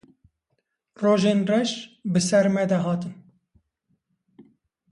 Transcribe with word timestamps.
Rojên 1.01 1.39
reş 1.51 1.71
bi 2.11 2.19
ser 2.27 2.45
me 2.53 2.63
de 2.69 2.77
hatin. 2.83 3.13